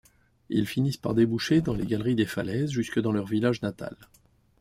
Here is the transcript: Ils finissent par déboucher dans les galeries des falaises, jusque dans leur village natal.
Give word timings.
Ils 0.49 0.65
finissent 0.65 0.97
par 0.97 1.13
déboucher 1.13 1.61
dans 1.61 1.75
les 1.75 1.85
galeries 1.85 2.15
des 2.15 2.25
falaises, 2.25 2.71
jusque 2.71 2.99
dans 2.99 3.11
leur 3.11 3.27
village 3.27 3.61
natal. 3.61 3.95